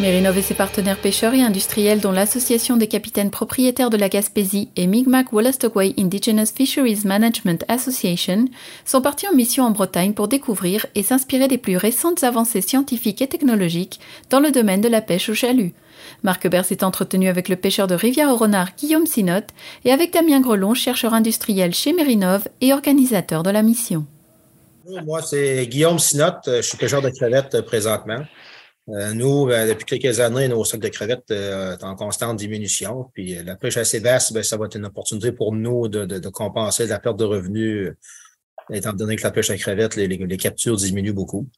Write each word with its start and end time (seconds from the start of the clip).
Mérinov 0.00 0.36
et 0.36 0.42
ses 0.42 0.54
partenaires 0.54 0.98
pêcheurs 0.98 1.34
et 1.34 1.42
industriels, 1.42 2.00
dont 2.00 2.10
l'Association 2.10 2.76
des 2.76 2.88
capitaines 2.88 3.30
propriétaires 3.30 3.90
de 3.90 3.96
la 3.96 4.08
Gaspésie 4.08 4.68
et 4.74 4.88
Mi'kmaq 4.88 5.32
Wolastoqey 5.32 5.94
Indigenous 5.96 6.52
Fisheries 6.52 7.02
Management 7.04 7.64
Association, 7.68 8.46
sont 8.84 9.00
partis 9.00 9.28
en 9.28 9.34
mission 9.34 9.62
en 9.62 9.70
Bretagne 9.70 10.12
pour 10.12 10.26
découvrir 10.26 10.84
et 10.96 11.04
s'inspirer 11.04 11.46
des 11.46 11.58
plus 11.58 11.76
récentes 11.76 12.24
avancées 12.24 12.60
scientifiques 12.60 13.22
et 13.22 13.28
technologiques 13.28 14.00
dans 14.30 14.40
le 14.40 14.50
domaine 14.50 14.80
de 14.80 14.88
la 14.88 15.00
pêche 15.00 15.28
au 15.28 15.34
chalut. 15.34 15.74
Marc 16.24 16.48
Bert 16.48 16.64
s'est 16.64 16.82
entretenu 16.82 17.28
avec 17.28 17.48
le 17.48 17.54
pêcheur 17.54 17.86
de 17.86 17.94
Rivière-au-Renard 17.94 18.70
Guillaume 18.76 19.06
Sinotte 19.06 19.50
et 19.84 19.92
avec 19.92 20.12
Damien 20.12 20.40
Grelon, 20.40 20.74
chercheur 20.74 21.14
industriel 21.14 21.72
chez 21.72 21.92
Mérinov 21.92 22.48
et 22.60 22.72
organisateur 22.72 23.44
de 23.44 23.50
la 23.50 23.62
mission. 23.62 24.06
Moi, 25.06 25.22
c'est 25.22 25.68
Guillaume 25.68 26.00
Sinotte. 26.00 26.46
Je 26.46 26.62
suis 26.62 26.76
pêcheur 26.76 27.00
de 27.00 27.10
crevettes 27.10 27.60
présentement. 27.60 28.24
Euh, 28.90 29.14
nous, 29.14 29.46
ben, 29.46 29.66
depuis 29.66 29.98
quelques 29.98 30.20
années, 30.20 30.46
nos 30.48 30.62
stocks 30.64 30.80
de 30.80 30.88
crevettes 30.88 31.30
euh, 31.30 31.76
sont 31.78 31.86
en 31.86 31.94
constante 31.96 32.36
diminution. 32.36 33.10
Puis 33.14 33.38
euh, 33.38 33.42
la 33.42 33.56
pêche 33.56 33.78
assez 33.78 34.00
basse, 34.00 34.32
ben, 34.32 34.42
ça 34.42 34.56
va 34.56 34.66
être 34.66 34.76
une 34.76 34.84
opportunité 34.84 35.32
pour 35.32 35.54
nous 35.54 35.88
de, 35.88 36.04
de, 36.04 36.28
compenser 36.28 36.86
la 36.86 36.98
perte 36.98 37.18
de 37.18 37.24
revenus, 37.24 37.92
étant 38.70 38.92
donné 38.92 39.16
que 39.16 39.22
la 39.22 39.30
pêche 39.30 39.48
à 39.48 39.56
crevettes, 39.56 39.96
les, 39.96 40.06
les, 40.06 40.36
captures 40.36 40.76
diminuent 40.76 41.14
beaucoup. 41.14 41.48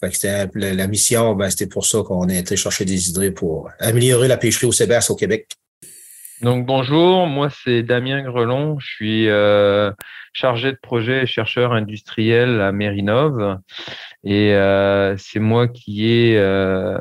Fait 0.00 0.10
que 0.10 0.26
la, 0.58 0.74
la, 0.74 0.86
mission, 0.86 1.34
ben, 1.34 1.50
c'était 1.50 1.66
pour 1.66 1.84
ça 1.84 2.02
qu'on 2.02 2.28
a 2.30 2.34
été 2.34 2.56
chercher 2.56 2.86
des 2.86 3.10
idées 3.10 3.30
pour 3.30 3.70
améliorer 3.78 4.28
la 4.28 4.38
pêcherie 4.38 4.66
au 4.66 4.72
Sébastien 4.72 5.12
au 5.12 5.16
Québec. 5.16 5.48
Donc 6.40 6.64
bonjour, 6.64 7.26
moi 7.26 7.50
c'est 7.50 7.82
Damien 7.82 8.22
Grelon, 8.22 8.78
je 8.78 8.86
suis 8.86 9.28
euh, 9.28 9.92
chargé 10.32 10.72
de 10.72 10.78
projet 10.80 11.22
et 11.22 11.26
chercheur 11.26 11.72
industriel 11.72 12.60
à 12.60 12.72
Mérinov 12.72 13.58
et 14.24 14.54
euh, 14.54 15.16
c'est 15.16 15.40
moi 15.40 15.68
qui 15.68 16.06
ai 16.06 16.38
euh, 16.38 16.98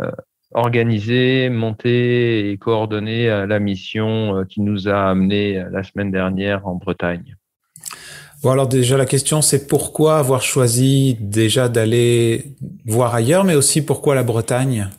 organisé, 0.54 1.50
monté 1.50 2.52
et 2.52 2.58
coordonné 2.58 3.28
la 3.28 3.60
mission 3.60 4.46
qui 4.50 4.62
nous 4.62 4.88
a 4.88 5.10
amené 5.10 5.64
la 5.72 5.84
semaine 5.84 6.12
dernière 6.12 6.66
en 6.68 6.76
Bretagne. 6.76 7.36
Bon 8.42 8.52
alors 8.52 8.68
déjà 8.68 8.98
la 8.98 9.06
question 9.06 9.42
c'est 9.42 9.68
pourquoi 9.68 10.18
avoir 10.18 10.42
choisi 10.42 11.18
déjà 11.20 11.70
d'aller 11.70 12.56
voir 12.86 13.14
ailleurs 13.14 13.44
mais 13.44 13.56
aussi 13.56 13.86
pourquoi 13.86 14.16
la 14.16 14.24
Bretagne? 14.24 14.90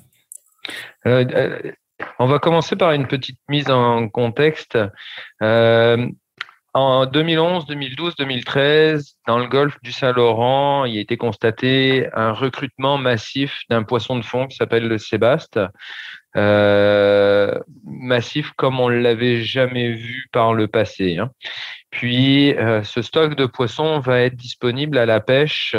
On 2.19 2.27
va 2.27 2.39
commencer 2.39 2.77
par 2.77 2.93
une 2.93 3.07
petite 3.07 3.39
mise 3.49 3.71
en 3.71 4.09
contexte. 4.09 4.79
Euh, 5.43 6.07
en 6.73 7.07
2011, 7.07 7.67
2012, 7.67 8.15
2013, 8.17 9.17
dans 9.27 9.39
le 9.39 9.47
golfe 9.47 9.77
du 9.83 9.93
Saint-Laurent, 9.93 10.85
il 10.85 10.99
a 10.99 11.01
été 11.01 11.17
constaté 11.17 12.09
un 12.15 12.33
recrutement 12.33 12.99
massif 12.99 13.63
d'un 13.71 13.83
poisson 13.83 14.17
de 14.17 14.25
fond 14.25 14.47
qui 14.47 14.57
s'appelle 14.57 14.87
le 14.87 14.99
sébaste. 14.99 15.59
Euh, 16.37 17.59
massif 17.85 18.53
comme 18.57 18.79
on 18.79 18.89
l'avait 18.89 19.43
jamais 19.43 19.93
vu 19.93 20.29
par 20.33 20.55
le 20.55 20.69
passé. 20.69 21.19
Hein. 21.19 21.31
Puis, 21.91 22.55
euh, 22.55 22.85
ce 22.85 23.03
stock 23.03 23.35
de 23.35 23.47
poissons 23.47 23.99
va 23.99 24.21
être 24.21 24.37
disponible 24.37 24.97
à 24.97 25.07
la 25.07 25.21
pêche 25.21 25.75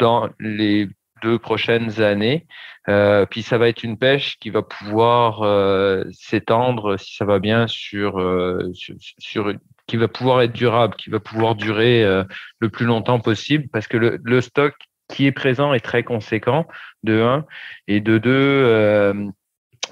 dans 0.00 0.28
les 0.40 0.88
deux 1.24 1.38
prochaines 1.38 2.00
années. 2.00 2.46
Euh, 2.88 3.24
puis 3.24 3.42
ça 3.42 3.56
va 3.56 3.68
être 3.68 3.82
une 3.82 3.98
pêche 3.98 4.38
qui 4.38 4.50
va 4.50 4.62
pouvoir 4.62 5.42
euh, 5.42 6.04
s'étendre, 6.12 6.98
si 6.98 7.16
ça 7.16 7.24
va 7.24 7.38
bien, 7.38 7.66
sur, 7.66 8.20
euh, 8.20 8.70
sur, 8.74 9.52
qui 9.86 9.96
va 9.96 10.08
pouvoir 10.08 10.42
être 10.42 10.52
durable, 10.52 10.94
qui 10.96 11.08
va 11.10 11.18
pouvoir 11.18 11.54
durer 11.54 12.04
le 12.60 12.68
plus 12.68 12.86
longtemps 12.86 13.20
possible, 13.20 13.68
parce 13.72 13.86
que 13.86 13.96
le, 13.96 14.40
stock 14.40 14.74
qui 15.08 15.26
est 15.26 15.32
présent 15.32 15.72
est 15.74 15.80
très 15.80 16.02
conséquent, 16.02 16.66
de 17.02 17.22
un, 17.22 17.46
et 17.88 18.00
de 18.00 18.18
deux, 18.18 19.32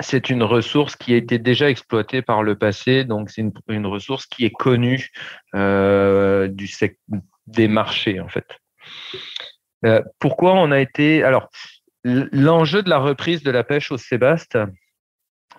c'est 0.00 0.30
une 0.30 0.42
ressource 0.42 0.96
qui 0.96 1.12
a 1.12 1.16
été 1.16 1.38
déjà 1.38 1.68
exploitée 1.68 2.22
par 2.22 2.42
le 2.42 2.56
passé, 2.56 3.04
donc 3.04 3.30
c'est 3.30 3.44
une, 3.68 3.86
ressource 3.86 4.26
qui 4.26 4.44
est 4.46 4.50
connue 4.50 5.10
du 5.54 6.68
des 7.48 7.68
marchés 7.68 8.20
en 8.20 8.28
fait. 8.28 8.46
Pourquoi 10.18 10.54
on 10.54 10.70
a 10.70 10.80
été 10.80 11.22
alors 11.24 11.50
L'enjeu 12.04 12.82
de 12.82 12.90
la 12.90 12.98
reprise 12.98 13.44
de 13.44 13.50
la 13.52 13.62
pêche 13.62 13.92
au 13.92 13.96
Sébaste, 13.96 14.58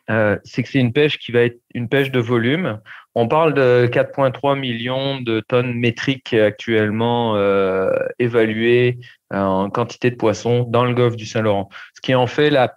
euh, 0.10 0.38
c'est 0.44 0.62
que 0.62 0.70
c'est 0.70 0.80
une 0.80 0.92
pêche 0.92 1.18
qui 1.18 1.32
va 1.32 1.42
être 1.42 1.60
une 1.74 1.88
pêche 1.88 2.12
de 2.12 2.20
volume. 2.20 2.82
On 3.16 3.30
parle 3.30 3.54
de 3.54 3.88
4,3 3.88 4.60
millions 4.60 5.22
de 5.22 5.40
tonnes 5.40 5.74
métriques 5.74 6.34
actuellement 6.34 7.38
euh, 7.38 7.94
évaluées 8.20 9.00
en 9.32 9.70
quantité 9.70 10.12
de 10.12 10.16
poissons 10.16 10.64
dans 10.64 10.84
le 10.84 10.94
golfe 10.94 11.16
du 11.16 11.26
Saint-Laurent, 11.26 11.70
ce 11.96 12.02
qui 12.02 12.14
en 12.14 12.28
fait 12.28 12.50
la, 12.50 12.76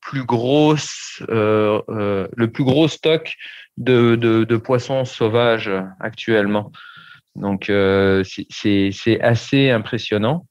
plus 0.00 0.24
grosse, 0.24 1.22
euh, 1.28 1.82
euh 1.90 2.26
le 2.34 2.50
plus 2.50 2.64
gros 2.64 2.88
stock 2.88 3.34
de, 3.76 4.16
de, 4.16 4.44
de 4.44 4.56
poissons 4.56 5.04
sauvages 5.04 5.70
actuellement. 6.00 6.72
Donc 7.36 7.68
euh, 7.68 8.24
c'est 8.24 9.20
assez 9.20 9.70
impressionnant. 9.70 10.46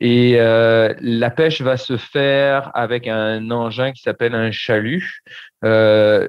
Et 0.00 0.34
euh, 0.38 0.94
la 1.00 1.30
pêche 1.30 1.60
va 1.62 1.76
se 1.76 1.96
faire 1.96 2.70
avec 2.74 3.06
un 3.06 3.50
engin 3.50 3.92
qui 3.92 4.02
s'appelle 4.02 4.34
un 4.34 4.50
chalut. 4.50 5.22
Euh, 5.64 6.28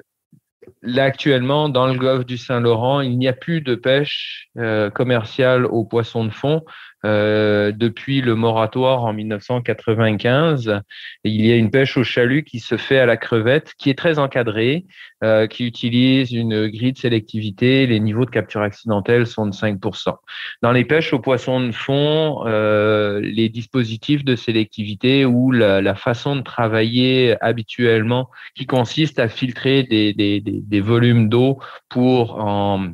là, 0.82 1.04
actuellement, 1.04 1.68
dans 1.68 1.86
le 1.86 1.98
golfe 1.98 2.24
du 2.24 2.38
Saint-Laurent, 2.38 3.00
il 3.00 3.18
n'y 3.18 3.28
a 3.28 3.32
plus 3.32 3.60
de 3.60 3.74
pêche 3.74 4.48
euh, 4.56 4.90
commerciale 4.90 5.66
aux 5.66 5.84
poissons 5.84 6.24
de 6.24 6.30
fond. 6.30 6.64
Euh, 7.04 7.70
depuis 7.70 8.20
le 8.22 8.34
moratoire 8.34 9.04
en 9.04 9.12
1995. 9.12 10.80
il 11.22 11.46
y 11.46 11.52
a 11.52 11.56
une 11.56 11.70
pêche 11.70 11.96
au 11.96 12.02
chalut 12.02 12.42
qui 12.42 12.58
se 12.58 12.76
fait 12.76 12.98
à 12.98 13.06
la 13.06 13.16
crevette, 13.16 13.74
qui 13.78 13.88
est 13.88 13.96
très 13.96 14.18
encadrée, 14.18 14.84
euh, 15.22 15.46
qui 15.46 15.64
utilise 15.64 16.32
une 16.32 16.66
grille 16.66 16.92
de 16.92 16.98
sélectivité. 16.98 17.86
Les 17.86 18.00
niveaux 18.00 18.24
de 18.24 18.30
capture 18.30 18.62
accidentelle 18.62 19.28
sont 19.28 19.46
de 19.46 19.52
5%. 19.52 20.16
Dans 20.62 20.72
les 20.72 20.84
pêches 20.84 21.12
aux 21.12 21.20
poissons 21.20 21.60
de 21.60 21.70
fond, 21.72 22.42
euh, 22.46 23.20
les 23.20 23.48
dispositifs 23.48 24.24
de 24.24 24.34
sélectivité 24.34 25.24
ou 25.24 25.52
la, 25.52 25.80
la, 25.80 25.94
façon 25.94 26.34
de 26.34 26.42
travailler 26.42 27.36
habituellement, 27.40 28.28
qui 28.56 28.66
consiste 28.66 29.20
à 29.20 29.28
filtrer 29.28 29.84
des, 29.84 30.14
des, 30.14 30.40
des, 30.40 30.60
des 30.60 30.80
volumes 30.80 31.28
d'eau 31.28 31.60
pour 31.88 32.40
en 32.40 32.88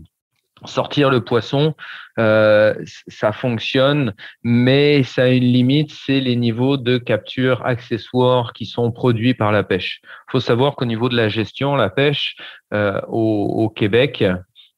sortir 0.66 1.10
le 1.10 1.22
poisson, 1.22 1.74
euh, 2.18 2.74
ça 3.08 3.32
fonctionne, 3.32 4.14
mais 4.42 5.02
ça 5.02 5.24
a 5.24 5.28
une 5.28 5.44
limite, 5.44 5.92
c'est 5.92 6.20
les 6.20 6.36
niveaux 6.36 6.76
de 6.76 6.98
capture 6.98 7.64
accessoires 7.66 8.52
qui 8.52 8.66
sont 8.66 8.92
produits 8.92 9.34
par 9.34 9.52
la 9.52 9.62
pêche. 9.62 10.00
Il 10.04 10.32
faut 10.32 10.40
savoir 10.40 10.76
qu'au 10.76 10.84
niveau 10.84 11.08
de 11.08 11.16
la 11.16 11.28
gestion, 11.28 11.74
la 11.74 11.90
pêche 11.90 12.36
euh, 12.72 13.00
au, 13.08 13.64
au, 13.64 13.68
Québec, 13.68 14.24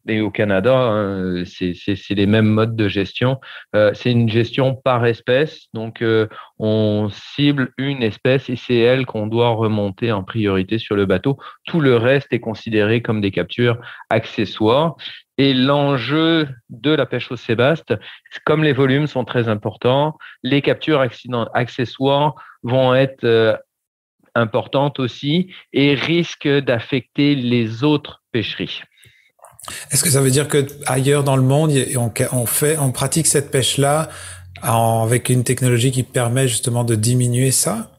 et 0.08 0.20
au 0.20 0.30
Canada, 0.30 0.76
hein, 0.76 1.44
c'est 1.44 2.14
les 2.14 2.26
mêmes 2.26 2.48
modes 2.48 2.76
de 2.76 2.88
gestion. 2.88 3.40
Euh, 3.74 3.92
c'est 3.94 4.10
une 4.10 4.28
gestion 4.28 4.74
par 4.74 5.04
espèce, 5.06 5.66
donc 5.74 6.02
euh, 6.02 6.28
on 6.58 7.08
cible 7.10 7.72
une 7.76 8.02
espèce 8.02 8.48
et 8.48 8.56
c'est 8.56 8.78
elle 8.78 9.06
qu'on 9.06 9.26
doit 9.26 9.50
remonter 9.50 10.12
en 10.12 10.22
priorité 10.22 10.78
sur 10.78 10.96
le 10.96 11.06
bateau. 11.06 11.38
Tout 11.66 11.80
le 11.80 11.96
reste 11.96 12.32
est 12.32 12.40
considéré 12.40 13.02
comme 13.02 13.20
des 13.20 13.30
captures 13.30 13.78
accessoires. 14.10 14.96
Et 15.38 15.52
l'enjeu 15.52 16.48
de 16.70 16.92
la 16.92 17.04
pêche 17.04 17.30
au 17.30 17.36
sébaste, 17.36 17.94
comme 18.44 18.64
les 18.64 18.72
volumes 18.72 19.06
sont 19.06 19.24
très 19.24 19.48
importants, 19.48 20.16
les 20.42 20.62
captures 20.62 21.04
accessoires 21.52 22.34
vont 22.62 22.94
être 22.94 23.24
euh, 23.24 23.54
importantes 24.34 24.98
aussi 24.98 25.52
et 25.72 25.94
risquent 25.94 26.48
d'affecter 26.48 27.34
les 27.34 27.84
autres 27.84 28.22
pêcheries. 28.32 28.82
Est-ce 29.90 30.02
que 30.04 30.10
ça 30.10 30.20
veut 30.20 30.30
dire 30.30 30.48
que 30.48 30.66
ailleurs 30.86 31.24
dans 31.24 31.36
le 31.36 31.42
monde, 31.42 31.72
on, 32.32 32.46
fait, 32.46 32.78
on 32.78 32.92
pratique 32.92 33.26
cette 33.26 33.50
pêche-là 33.50 34.08
avec 34.62 35.28
une 35.28 35.44
technologie 35.44 35.90
qui 35.90 36.02
permet 36.02 36.48
justement 36.48 36.84
de 36.84 36.94
diminuer 36.94 37.50
ça? 37.50 37.90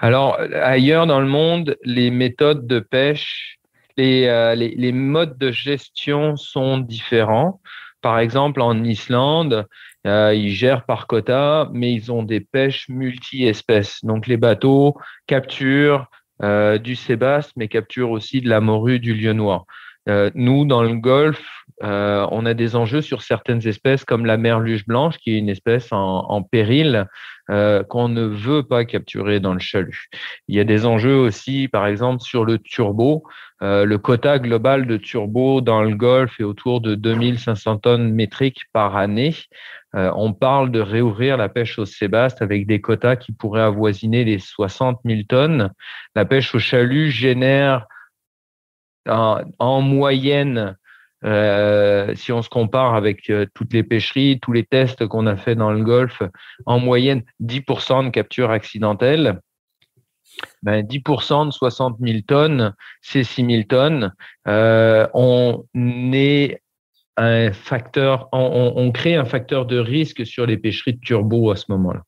Alors 0.00 0.38
ailleurs 0.54 1.06
dans 1.06 1.20
le 1.20 1.26
monde, 1.26 1.76
les 1.84 2.10
méthodes 2.10 2.66
de 2.66 2.80
pêche, 2.80 3.58
les, 3.96 4.26
euh, 4.26 4.54
les, 4.54 4.92
modes 4.92 5.36
de 5.38 5.50
gestion 5.50 6.36
sont 6.36 6.78
différents. 6.78 7.60
Par 8.00 8.18
exemple, 8.20 8.60
en 8.60 8.84
Islande, 8.84 9.66
euh, 10.06 10.32
ils 10.34 10.52
gèrent 10.52 10.84
par 10.84 11.06
quota, 11.06 11.68
mais 11.72 11.92
ils 11.92 12.12
ont 12.12 12.22
des 12.22 12.40
pêches 12.40 12.88
multi-espèces. 12.88 14.04
Donc 14.04 14.26
les 14.26 14.36
bateaux 14.36 14.96
capturent 15.26 16.06
euh, 16.42 16.78
du 16.78 16.94
sébaste, 16.94 17.52
mais 17.56 17.66
capturent 17.66 18.10
aussi 18.10 18.40
de 18.40 18.48
la 18.48 18.60
morue, 18.60 19.00
du 19.00 19.14
lieu 19.14 19.32
noir. 19.32 19.64
Nous, 20.34 20.64
dans 20.64 20.82
le 20.82 20.94
Golfe, 20.94 21.44
on 21.80 22.46
a 22.46 22.54
des 22.54 22.76
enjeux 22.76 23.02
sur 23.02 23.22
certaines 23.22 23.66
espèces 23.66 24.04
comme 24.04 24.26
la 24.26 24.36
merluche 24.36 24.86
blanche, 24.86 25.18
qui 25.18 25.34
est 25.34 25.38
une 25.38 25.48
espèce 25.48 25.88
en, 25.92 26.42
péril 26.42 27.06
qu'on 27.46 28.08
ne 28.08 28.24
veut 28.24 28.62
pas 28.62 28.84
capturer 28.84 29.40
dans 29.40 29.52
le 29.52 29.60
chalut. 29.60 30.08
Il 30.48 30.56
y 30.56 30.60
a 30.60 30.64
des 30.64 30.86
enjeux 30.86 31.16
aussi, 31.16 31.68
par 31.68 31.86
exemple, 31.86 32.22
sur 32.22 32.44
le 32.44 32.58
turbo. 32.58 33.24
le 33.60 33.96
quota 33.96 34.38
global 34.38 34.86
de 34.86 34.96
turbo 34.96 35.60
dans 35.60 35.82
le 35.82 35.94
Golfe 35.94 36.40
est 36.40 36.44
autour 36.44 36.80
de 36.80 36.94
2500 36.94 37.78
tonnes 37.78 38.12
métriques 38.12 38.62
par 38.72 38.96
année. 38.96 39.34
Euh, 39.94 40.12
on 40.16 40.34
parle 40.34 40.70
de 40.70 40.80
réouvrir 40.80 41.36
la 41.36 41.48
pêche 41.48 41.78
au 41.78 41.86
sébaste 41.86 42.42
avec 42.42 42.66
des 42.66 42.80
quotas 42.80 43.16
qui 43.16 43.32
pourraient 43.32 43.62
avoisiner 43.62 44.24
les 44.24 44.38
60 44.38 45.00
000 45.04 45.22
tonnes. 45.28 45.70
La 46.14 46.24
pêche 46.24 46.54
au 46.54 46.58
chalut 46.58 47.10
génère 47.10 47.86
en, 49.08 49.80
moyenne, 49.80 50.76
euh, 51.24 52.14
si 52.14 52.32
on 52.32 52.42
se 52.42 52.48
compare 52.48 52.94
avec 52.94 53.30
euh, 53.30 53.46
toutes 53.54 53.72
les 53.72 53.82
pêcheries, 53.82 54.38
tous 54.40 54.52
les 54.52 54.64
tests 54.64 55.06
qu'on 55.06 55.26
a 55.26 55.36
fait 55.36 55.54
dans 55.54 55.72
le 55.72 55.82
Golfe, 55.82 56.22
en 56.66 56.78
moyenne 56.78 57.22
10% 57.42 58.06
de 58.06 58.10
capture 58.10 58.50
accidentelle. 58.50 59.40
Ben 60.62 60.82
10% 60.82 61.46
de 61.46 61.50
60 61.50 61.96
000 62.00 62.20
tonnes, 62.26 62.72
c'est 63.02 63.24
6 63.24 63.46
000 63.46 63.62
tonnes. 63.64 64.12
on 64.46 65.64
est 65.74 66.62
un 67.18 67.52
facteur, 67.52 68.28
on, 68.32 68.90
crée 68.92 69.16
un 69.16 69.24
facteur 69.24 69.66
de 69.66 69.78
risque 69.78 70.24
sur 70.24 70.46
les 70.46 70.56
pêcheries 70.56 70.94
de 70.94 71.00
turbo 71.00 71.50
à 71.50 71.56
ce 71.56 71.64
moment-là. 71.70 72.02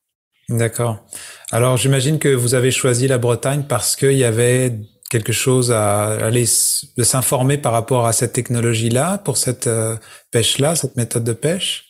D'accord. 0.49 1.05
Alors 1.51 1.77
j'imagine 1.77 2.19
que 2.19 2.29
vous 2.29 2.55
avez 2.55 2.71
choisi 2.71 3.09
la 3.09 3.19
Bretagne 3.19 3.65
parce 3.69 3.97
qu'il 3.97 4.13
y 4.13 4.25
avait 4.25 4.73
quelque 5.11 5.33
chose 5.33 5.73
à 5.73 6.13
aller 6.25 6.47
s'informer 6.47 7.59
par 7.59 7.73
rapport 7.73 8.07
à 8.07 8.13
cette 8.13 8.33
technologie-là, 8.33 9.19
pour 9.19 9.37
cette 9.37 9.67
euh, 9.67 9.97
pêche-là, 10.31 10.77
cette 10.77 10.97
méthode 10.97 11.25
de 11.25 11.33
pêche? 11.33 11.85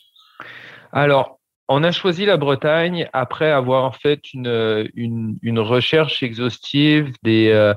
Alors, 0.91 1.39
on 1.69 1.83
a 1.83 1.91
choisi 1.91 2.25
la 2.25 2.35
Bretagne 2.35 3.07
après 3.13 3.49
avoir 3.49 3.95
fait 3.95 4.33
une, 4.33 4.89
une, 5.41 5.59
recherche 5.59 6.21
exhaustive 6.23 7.13
des, 7.23 7.49
euh, 7.49 7.73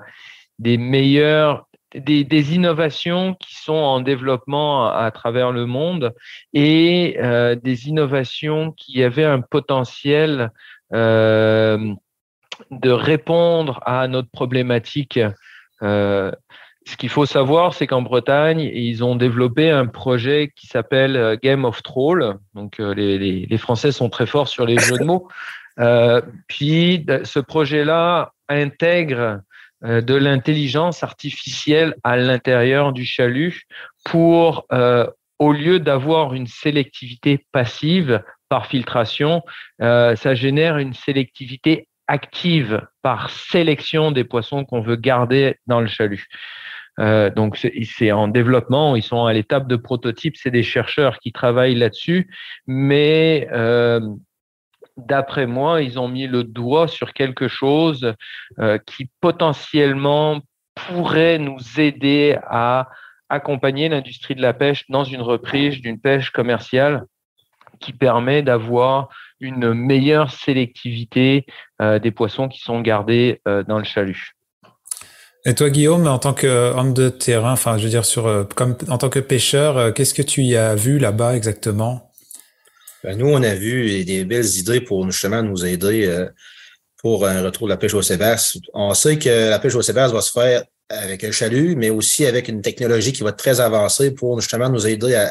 des 0.58 0.78
meilleurs 0.78 1.68
des, 1.94 2.54
innovations 2.54 3.34
qui 3.34 3.54
sont 3.54 3.72
en 3.72 4.00
développement 4.00 4.88
à, 4.88 5.10
travers 5.10 5.52
le 5.52 5.66
monde 5.66 6.12
et 6.52 7.16
euh, 7.20 7.54
des 7.54 7.88
innovations 7.88 8.72
qui 8.72 9.02
avaient 9.02 9.24
un 9.24 9.40
potentiel 9.40 10.50
euh, 10.92 11.94
de 12.70 12.90
répondre 12.90 13.80
à 13.84 14.08
notre 14.08 14.30
problématique. 14.30 15.18
Euh, 15.82 16.30
ce 16.86 16.96
qu'il 16.96 17.08
faut 17.08 17.26
savoir, 17.26 17.72
c'est 17.74 17.86
qu'en 17.86 18.02
Bretagne, 18.02 18.60
ils 18.60 19.02
ont 19.02 19.16
développé 19.16 19.70
un 19.70 19.86
projet 19.86 20.52
qui 20.54 20.66
s'appelle 20.66 21.38
Game 21.42 21.64
of 21.64 21.82
Troll. 21.82 22.36
Donc, 22.54 22.78
les, 22.78 23.18
les, 23.18 23.58
Français 23.58 23.90
sont 23.90 24.10
très 24.10 24.26
forts 24.26 24.48
sur 24.48 24.66
les 24.66 24.78
jeux 24.78 24.98
de 24.98 25.04
mots. 25.04 25.28
puis, 26.46 27.06
ce 27.24 27.38
projet-là 27.40 28.32
intègre 28.50 29.40
euh, 29.84 30.00
de 30.00 30.14
l'intelligence 30.14 31.02
artificielle 31.02 31.94
à 32.04 32.16
l'intérieur 32.16 32.94
du 32.94 33.04
chalut 33.04 33.64
pour, 34.04 34.64
euh, 34.72 35.06
au 35.38 35.52
lieu 35.52 35.78
d'avoir 35.78 36.32
une 36.32 36.46
sélectivité 36.46 37.44
passive 37.52 38.22
par 38.48 38.66
filtration, 38.66 39.42
euh, 39.82 40.16
ça 40.16 40.34
génère 40.34 40.78
une 40.78 40.94
sélectivité 40.94 41.86
active 42.06 42.86
par 43.02 43.30
sélection 43.30 44.10
des 44.10 44.24
poissons 44.24 44.64
qu'on 44.64 44.80
veut 44.80 44.96
garder 44.96 45.56
dans 45.66 45.80
le 45.80 45.86
chalut. 45.86 46.28
donc 46.98 47.56
c'est 47.56 48.12
en 48.12 48.28
développement, 48.28 48.94
ils 48.94 49.02
sont 49.02 49.24
à 49.24 49.32
l'étape 49.32 49.66
de 49.68 49.76
prototype, 49.76 50.36
c'est 50.36 50.50
des 50.50 50.62
chercheurs 50.62 51.18
qui 51.18 51.32
travaillent 51.32 51.74
là-dessus, 51.74 52.30
mais 52.66 53.48
d'après 54.96 55.46
moi, 55.46 55.82
ils 55.82 55.98
ont 55.98 56.08
mis 56.08 56.26
le 56.26 56.44
doigt 56.44 56.88
sur 56.88 57.12
quelque 57.12 57.48
chose 57.48 58.14
euh, 58.58 58.78
qui 58.86 59.10
potentiellement 59.20 60.40
pourrait 60.74 61.38
nous 61.38 61.58
aider 61.78 62.38
à 62.46 62.88
accompagner 63.28 63.88
l'industrie 63.88 64.34
de 64.34 64.42
la 64.42 64.54
pêche 64.54 64.84
dans 64.88 65.04
une 65.04 65.22
reprise 65.22 65.80
d'une 65.80 66.00
pêche 66.00 66.30
commerciale 66.30 67.04
qui 67.80 67.92
permet 67.92 68.42
d'avoir 68.42 69.08
une 69.40 69.74
meilleure 69.74 70.30
sélectivité 70.30 71.46
euh, 71.82 71.98
des 71.98 72.10
poissons 72.10 72.48
qui 72.48 72.60
sont 72.60 72.80
gardés 72.80 73.40
euh, 73.48 73.62
dans 73.62 73.78
le 73.78 73.84
chalut. 73.84 74.32
Et 75.46 75.54
toi, 75.54 75.68
Guillaume, 75.68 76.06
en 76.06 76.18
tant 76.18 76.32
qu'homme 76.32 76.94
de 76.94 77.10
terrain, 77.10 77.52
enfin, 77.52 77.76
je 77.76 77.84
veux 77.84 77.90
dire, 77.90 78.06
sur, 78.06 78.48
comme, 78.54 78.78
en 78.88 78.96
tant 78.96 79.10
que 79.10 79.18
pêcheur, 79.18 79.92
qu'est-ce 79.92 80.14
que 80.14 80.22
tu 80.22 80.42
y 80.42 80.56
as 80.56 80.74
vu 80.74 80.98
là-bas 80.98 81.36
exactement? 81.36 82.10
Ben, 83.04 83.18
nous, 83.18 83.28
on 83.28 83.42
a 83.42 83.54
vu 83.54 84.02
des 84.06 84.24
belles 84.24 84.56
idées 84.56 84.80
pour 84.80 85.04
justement 85.10 85.42
nous 85.42 85.66
aider 85.66 86.06
euh, 86.06 86.26
pour 86.96 87.26
un 87.26 87.42
retour 87.42 87.66
de 87.66 87.72
la 87.72 87.76
pêche 87.76 87.92
au 87.92 88.00
sébastien. 88.00 88.62
On 88.72 88.94
sait 88.94 89.18
que 89.18 89.50
la 89.50 89.58
pêche 89.58 89.74
au 89.74 89.82
sébastien 89.82 90.14
va 90.14 90.22
se 90.22 90.32
faire 90.32 90.64
avec 90.88 91.22
un 91.22 91.30
chalut, 91.30 91.76
mais 91.76 91.90
aussi 91.90 92.24
avec 92.24 92.48
une 92.48 92.62
technologie 92.62 93.12
qui 93.12 93.22
va 93.22 93.28
être 93.28 93.36
très 93.36 93.60
avancée 93.60 94.12
pour 94.12 94.40
justement 94.40 94.70
nous 94.70 94.86
aider 94.86 95.14
à, 95.14 95.28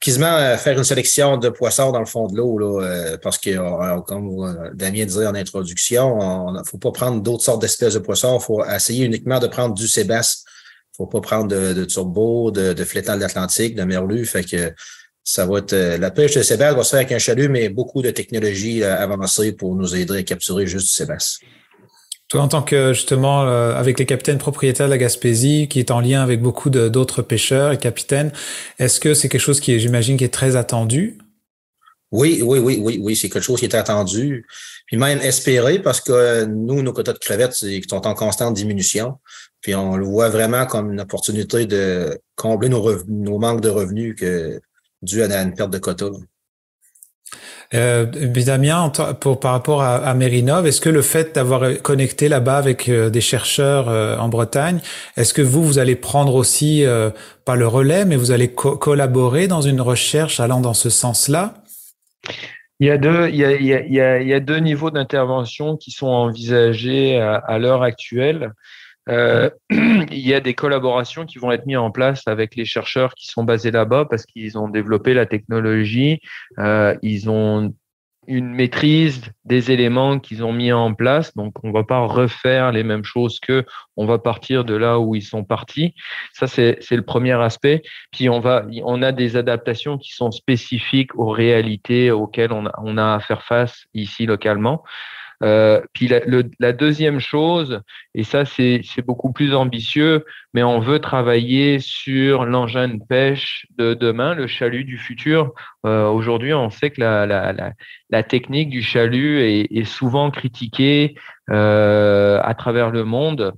quasiment 0.00 0.56
faire 0.56 0.78
une 0.78 0.84
sélection 0.84 1.36
de 1.36 1.48
poissons 1.48 1.92
dans 1.92 2.00
le 2.00 2.06
fond 2.06 2.26
de 2.26 2.36
l'eau, 2.36 2.80
euh, 2.80 3.16
parce 3.22 3.38
que, 3.38 3.50
euh, 3.50 4.00
comme 4.02 4.70
Damien 4.74 5.04
disait 5.04 5.26
en 5.26 5.34
introduction, 5.34 6.50
il 6.50 6.58
ne 6.58 6.64
faut 6.64 6.78
pas 6.78 6.92
prendre 6.92 7.22
d'autres 7.22 7.44
sortes 7.44 7.60
d'espèces 7.60 7.94
de 7.94 7.98
poissons, 7.98 8.38
il 8.40 8.44
faut 8.44 8.64
essayer 8.64 9.04
uniquement 9.04 9.38
de 9.38 9.46
prendre 9.46 9.74
du 9.74 9.88
sébastien. 9.88 10.44
Il 10.98 11.02
ne 11.02 11.06
faut 11.06 11.10
pas 11.10 11.20
prendre 11.20 11.46
de, 11.48 11.84
turbo, 11.84 12.50
de, 12.50 12.72
de 12.72 12.84
flétan 12.84 13.14
de 13.16 13.20
l'Atlantique, 13.20 13.76
de 13.76 13.84
merlu. 13.84 14.26
Fait 14.26 14.42
que 14.42 14.72
ça 15.28 15.44
va 15.44 15.58
être 15.58 15.74
euh, 15.74 15.98
la 15.98 16.10
pêche 16.10 16.34
de 16.34 16.42
sébastien 16.42 16.74
va 16.74 16.84
se 16.84 16.90
faire 16.90 17.00
avec 17.00 17.12
un 17.12 17.18
chalut, 17.18 17.50
mais 17.50 17.68
beaucoup 17.68 18.00
de 18.00 18.10
technologies 18.10 18.82
euh, 18.82 18.96
avancées 18.96 19.52
pour 19.52 19.76
nous 19.76 19.94
aider 19.94 20.16
à 20.16 20.22
capturer 20.22 20.66
juste 20.66 20.86
du 20.86 20.92
sébastien. 20.92 21.46
Toi, 22.28 22.42
en 22.42 22.48
tant 22.48 22.62
que 22.62 22.92
justement 22.92 23.44
euh, 23.44 23.74
avec 23.74 23.98
les 23.98 24.04
capitaines 24.04 24.36
propriétaires 24.36 24.86
de 24.86 24.90
la 24.90 24.98
Gaspésie, 24.98 25.66
qui 25.66 25.78
est 25.78 25.90
en 25.90 26.00
lien 26.00 26.22
avec 26.22 26.42
beaucoup 26.42 26.68
d'autres 26.68 27.22
pêcheurs 27.22 27.72
et 27.72 27.78
capitaines, 27.78 28.32
est-ce 28.78 29.00
que 29.00 29.14
c'est 29.14 29.30
quelque 29.30 29.40
chose 29.40 29.60
qui, 29.60 29.80
j'imagine, 29.80 30.18
qui 30.18 30.24
est 30.24 30.28
très 30.28 30.54
attendu? 30.54 31.16
Oui, 32.10 32.42
oui, 32.42 32.58
oui, 32.58 32.78
oui, 32.82 32.98
oui, 33.02 33.16
c'est 33.16 33.30
quelque 33.30 33.42
chose 33.42 33.60
qui 33.60 33.66
est 33.66 33.74
attendu, 33.74 34.46
puis 34.86 34.96
même 34.96 35.20
espéré, 35.20 35.78
parce 35.78 36.00
que 36.00 36.44
nous, 36.44 36.82
nos 36.82 36.92
quotas 36.92 37.12
de 37.14 37.18
crevettes 37.18 37.52
sont 37.54 38.06
en 38.06 38.14
constante 38.14 38.54
diminution, 38.54 39.18
puis 39.60 39.74
on 39.74 39.96
le 39.96 40.06
voit 40.06 40.30
vraiment 40.30 40.64
comme 40.66 40.92
une 40.92 41.00
opportunité 41.00 41.66
de 41.66 42.18
combler 42.34 42.68
nos, 42.68 43.04
nos 43.06 43.38
manques 43.38 43.60
de 43.60 43.68
revenus 43.68 44.14
que 44.16 44.60
dû 45.02 45.22
à 45.22 45.42
une 45.42 45.54
perte 45.54 45.70
de 45.70 45.78
quota. 45.78 46.06
Euh, 47.74 48.06
Damien, 48.06 48.90
par 48.90 49.52
rapport 49.52 49.82
à, 49.82 49.96
à 49.96 50.14
est-ce 50.16 50.80
que 50.80 50.88
le 50.88 51.02
fait 51.02 51.34
d'avoir 51.34 51.82
connecté 51.82 52.28
là-bas 52.28 52.56
avec 52.56 52.88
euh, 52.88 53.10
des 53.10 53.20
chercheurs 53.20 53.88
euh, 53.88 54.16
en 54.16 54.28
Bretagne, 54.28 54.80
est-ce 55.16 55.34
que 55.34 55.42
vous, 55.42 55.62
vous 55.62 55.78
allez 55.78 55.96
prendre 55.96 56.34
aussi, 56.34 56.84
euh, 56.86 57.10
pas 57.44 57.56
le 57.56 57.66
relais, 57.66 58.06
mais 58.06 58.16
vous 58.16 58.30
allez 58.30 58.48
collaborer 58.48 59.48
dans 59.48 59.60
une 59.60 59.80
recherche 59.80 60.40
allant 60.40 60.60
dans 60.60 60.74
ce 60.74 60.88
sens-là? 60.88 61.54
Il 62.80 62.86
y, 62.86 62.90
a 62.90 62.96
deux, 64.40 64.58
niveaux 64.58 64.90
d'intervention 64.90 65.76
qui 65.76 65.90
sont 65.90 66.06
envisagés 66.06 67.18
à 67.18 67.58
l'heure 67.58 67.82
actuelle. 67.82 68.52
Euh, 69.08 69.50
il 69.70 70.26
y 70.26 70.34
a 70.34 70.40
des 70.40 70.54
collaborations 70.54 71.24
qui 71.24 71.38
vont 71.38 71.50
être 71.52 71.66
mises 71.66 71.76
en 71.76 71.90
place 71.90 72.22
avec 72.26 72.56
les 72.56 72.64
chercheurs 72.64 73.14
qui 73.14 73.26
sont 73.26 73.44
basés 73.44 73.70
là-bas 73.70 74.06
parce 74.08 74.26
qu'ils 74.26 74.58
ont 74.58 74.68
développé 74.68 75.14
la 75.14 75.26
technologie, 75.26 76.20
euh, 76.58 76.94
ils 77.02 77.30
ont 77.30 77.74
une 78.28 78.52
maîtrise 78.52 79.22
des 79.46 79.72
éléments 79.72 80.18
qu'ils 80.18 80.44
ont 80.44 80.52
mis 80.52 80.70
en 80.70 80.92
place. 80.92 81.34
Donc, 81.34 81.54
on 81.64 81.72
va 81.72 81.82
pas 81.82 82.00
refaire 82.00 82.72
les 82.72 82.82
mêmes 82.82 83.02
choses 83.02 83.40
que 83.40 83.64
on 83.96 84.04
va 84.04 84.18
partir 84.18 84.66
de 84.66 84.74
là 84.74 85.00
où 85.00 85.14
ils 85.14 85.22
sont 85.22 85.44
partis. 85.44 85.94
Ça, 86.34 86.46
c'est 86.46 86.78
le 86.90 87.02
premier 87.02 87.32
aspect. 87.32 87.82
Puis, 88.12 88.28
on 88.28 88.38
va, 88.38 88.66
on 88.84 89.02
a 89.02 89.12
des 89.12 89.36
adaptations 89.36 89.96
qui 89.96 90.12
sont 90.12 90.30
spécifiques 90.30 91.18
aux 91.18 91.30
réalités 91.30 92.10
auxquelles 92.10 92.52
on 92.52 92.98
a 92.98 93.14
à 93.14 93.20
faire 93.20 93.44
face 93.44 93.86
ici 93.94 94.26
localement. 94.26 94.84
Euh, 95.44 95.80
puis 95.92 96.08
la, 96.08 96.20
le, 96.20 96.50
la, 96.58 96.72
deuxième 96.72 97.20
chose, 97.20 97.80
et 98.14 98.24
ça 98.24 98.44
c'est 98.44 98.82
beaucoup 99.06 99.32
plus 99.32 99.54
ambitieux, 99.54 100.24
mais 100.52 100.64
on 100.64 100.80
veut 100.80 100.98
travailler 100.98 101.78
sur 101.78 102.44
l'engin 102.44 102.88
de 102.88 103.00
pêche 103.08 103.66
de 103.76 103.94
demain, 103.94 104.34
le 104.34 104.48
chalut 104.48 104.84
du 104.84 104.98
futur. 104.98 105.52
Euh, 105.86 106.08
Aujourd'hui, 106.08 106.52
on 106.54 106.70
sait 106.70 106.90
que 106.90 107.00
la, 107.00 107.24
la, 107.26 107.72
la, 108.10 108.22
technique 108.24 108.68
du 108.68 108.82
chalut 108.82 109.40
est, 109.40 109.68
est 109.70 109.84
souvent 109.84 110.30
critiquée 110.30 111.14
euh, 111.50 112.40
à 112.42 112.54
travers 112.54 112.90
le 112.90 113.04
monde. 113.04 113.52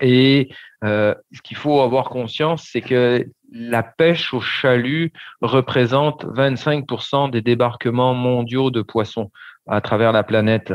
Et 0.00 0.50
ce 0.82 1.42
qu'il 1.42 1.56
faut 1.56 1.80
avoir 1.80 2.08
conscience, 2.08 2.68
c'est 2.70 2.80
que 2.80 3.24
la 3.52 3.82
pêche 3.82 4.32
au 4.34 4.40
chalut 4.40 5.12
représente 5.40 6.24
25% 6.24 7.30
des 7.30 7.42
débarquements 7.42 8.14
mondiaux 8.14 8.70
de 8.70 8.82
poissons 8.82 9.30
à 9.68 9.80
travers 9.80 10.12
la 10.12 10.22
planète. 10.22 10.72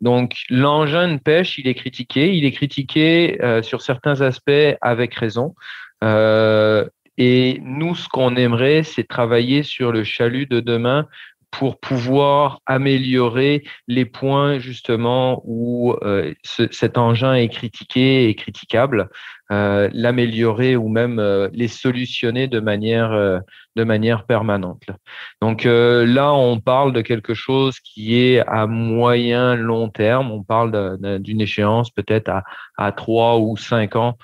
Donc 0.00 0.34
l'engin 0.48 1.14
de 1.14 1.18
pêche, 1.18 1.58
il 1.58 1.68
est 1.68 1.74
critiqué. 1.74 2.34
Il 2.34 2.44
est 2.44 2.52
critiqué 2.52 3.42
euh, 3.42 3.62
sur 3.62 3.82
certains 3.82 4.20
aspects 4.20 4.76
avec 4.80 5.14
raison. 5.14 5.54
Euh, 6.02 6.88
et 7.18 7.60
nous, 7.62 7.94
ce 7.94 8.08
qu'on 8.08 8.36
aimerait, 8.36 8.82
c'est 8.84 9.04
travailler 9.04 9.62
sur 9.62 9.92
le 9.92 10.02
chalut 10.02 10.46
de 10.46 10.60
demain 10.60 11.06
pour 11.52 11.78
pouvoir 11.78 12.60
améliorer 12.66 13.62
les 13.86 14.06
points 14.06 14.58
justement 14.58 15.42
où 15.44 15.94
euh, 16.02 16.32
cet 16.70 16.96
engin 16.96 17.34
est 17.34 17.50
critiqué 17.50 18.28
et 18.28 18.34
critiquable, 18.34 19.10
euh, 19.52 19.90
l'améliorer 19.92 20.76
ou 20.76 20.88
même 20.88 21.18
euh, 21.18 21.50
les 21.52 21.68
solutionner 21.68 22.48
de 22.48 22.58
manière 22.58 23.42
de 23.76 23.84
manière 23.84 24.24
permanente. 24.24 24.84
Donc 25.40 25.64
là, 25.64 26.32
on 26.32 26.58
parle 26.58 26.92
de 26.92 27.00
quelque 27.00 27.34
chose 27.34 27.78
qui 27.80 28.18
est 28.18 28.40
à 28.40 28.66
moyen 28.66 29.54
long 29.54 29.88
terme. 29.88 30.30
On 30.30 30.42
parle 30.42 30.98
d'une 31.20 31.40
échéance 31.40 31.90
peut-être 31.90 32.28
à 32.28 32.42
à 32.78 32.92
trois 32.92 33.38
ou 33.38 33.56
cinq 33.56 33.96
ans 33.96 34.16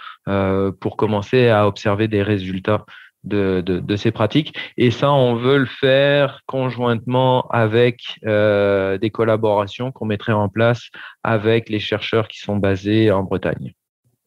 pour 0.80 0.96
commencer 0.96 1.48
à 1.48 1.66
observer 1.66 2.08
des 2.08 2.22
résultats 2.22 2.84
de, 3.28 3.62
de, 3.62 3.96
ces 3.96 4.10
pratiques. 4.10 4.54
Et 4.76 4.90
ça, 4.90 5.12
on 5.12 5.36
veut 5.36 5.58
le 5.58 5.66
faire 5.66 6.42
conjointement 6.46 7.46
avec 7.50 8.00
euh, 8.26 8.98
des 8.98 9.10
collaborations 9.10 9.92
qu'on 9.92 10.06
mettrait 10.06 10.32
en 10.32 10.48
place 10.48 10.88
avec 11.22 11.68
les 11.68 11.80
chercheurs 11.80 12.28
qui 12.28 12.38
sont 12.38 12.56
basés 12.56 13.10
en 13.10 13.22
Bretagne. 13.22 13.74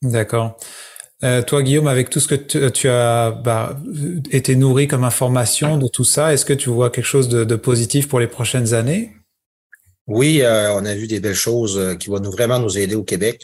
D'accord. 0.01 0.58
Euh, 1.24 1.43
toi, 1.43 1.62
Guillaume, 1.62 1.88
avec 1.88 2.10
tout 2.10 2.20
ce 2.20 2.27
que 2.27 2.70
tu, 2.70 2.89
as 2.89 3.31
bah, 3.31 3.77
été 4.31 4.55
nourri 4.55 4.88
comme 4.88 5.03
information 5.03 5.77
de 5.77 5.88
tout 5.88 6.03
ça, 6.03 6.34
est-ce 6.34 6.46
que 6.46 6.53
tu 6.53 6.70
vois 6.70 6.89
quelque 6.89 7.05
chose 7.05 7.29
de, 7.29 7.55
positif 7.55 8.08
pour 8.08 8.20
les 8.20 8.27
prochaines 8.27 8.74
années? 8.74 9.12
Oui, 10.08 10.41
euh, 10.41 10.74
on 10.74 10.84
a 10.86 10.96
vu 10.96 11.08
des 11.08 11.20
belles 11.20 11.36
choses 11.36 11.96
qui 12.00 12.10
vont 12.10 12.20
nous, 12.20 12.31
vraiment 12.31 12.60
nous 12.60 12.77
aider 12.77 12.96
au 12.96 13.03
Québec 13.03 13.41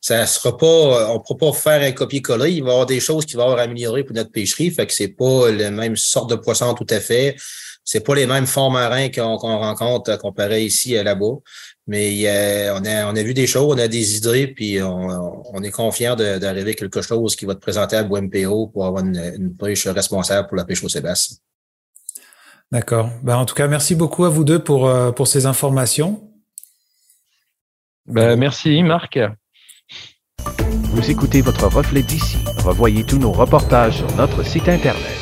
ça 0.00 0.26
sera 0.26 0.56
pas, 0.56 0.66
euh, 0.66 1.06
on 1.08 1.14
ne 1.14 1.18
pourra 1.18 1.52
pas 1.52 1.52
faire 1.52 1.82
un 1.82 1.92
copier-coller. 1.92 2.52
Il 2.52 2.62
va 2.62 2.70
y 2.70 2.72
avoir 2.72 2.86
des 2.86 3.00
choses 3.00 3.26
qui 3.26 3.36
vont 3.36 3.44
avoir 3.44 3.58
amélioré 3.58 4.02
pour 4.02 4.16
notre 4.16 4.32
pêcherie. 4.32 4.70
Fait 4.70 4.86
que 4.86 4.94
c'est 4.94 5.08
pas 5.08 5.50
la 5.50 5.70
même 5.70 5.96
sorte 5.96 6.30
de 6.30 6.36
poisson 6.36 6.72
tout 6.74 6.86
à 6.88 7.00
fait. 7.00 7.36
C'est 7.84 8.04
pas 8.04 8.14
les 8.14 8.26
mêmes 8.26 8.46
fonds 8.46 8.70
marins 8.70 9.10
qu'on 9.10 9.36
rencontre 9.36 10.16
comparé 10.16 10.64
ici 10.64 10.94
et 10.94 11.02
là-bas. 11.02 11.36
Mais 11.86 12.70
on, 12.70 12.84
a, 12.84 13.12
on 13.12 13.16
a 13.16 13.22
vu 13.22 13.34
des 13.34 13.46
choses, 13.46 13.74
on 13.74 13.78
a 13.78 13.88
des 13.88 14.16
idées, 14.16 14.46
puis 14.46 14.80
on, 14.80 15.62
est 15.62 15.70
confiant 15.70 16.14
d'arriver 16.14 16.70
à 16.70 16.74
quelque 16.74 17.02
chose 17.02 17.34
qui 17.34 17.46
va 17.46 17.54
te 17.54 17.60
présenter 17.60 17.96
à 17.96 18.04
MPO 18.04 18.68
pour 18.68 18.86
avoir 18.86 19.04
une, 19.04 19.56
pêche 19.58 19.88
responsable 19.88 20.46
pour 20.46 20.56
la 20.56 20.64
pêche 20.64 20.84
au 20.84 20.88
Sébastien. 20.88 21.38
D'accord. 22.70 23.10
Ben, 23.22 23.36
en 23.36 23.44
tout 23.44 23.56
cas, 23.56 23.66
merci 23.66 23.96
beaucoup 23.96 24.24
à 24.24 24.28
vous 24.28 24.44
deux 24.44 24.60
pour, 24.60 24.86
euh, 24.86 25.10
pour 25.10 25.26
ces 25.26 25.46
informations. 25.46 26.30
Ben, 28.06 28.36
merci, 28.36 28.82
Marc. 28.84 29.18
Vous 30.92 31.08
écoutez 31.08 31.40
votre 31.40 31.68
reflet 31.68 32.02
d'ici. 32.02 32.38
Revoyez 32.64 33.04
tous 33.04 33.18
nos 33.18 33.30
reportages 33.30 33.98
sur 33.98 34.16
notre 34.16 34.42
site 34.44 34.68
Internet. 34.68 35.19